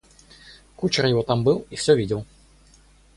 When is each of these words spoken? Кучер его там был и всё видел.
Кучер 0.77 1.05
его 1.05 1.21
там 1.21 1.43
был 1.43 1.67
и 1.69 1.75
всё 1.75 1.95
видел. 1.95 2.25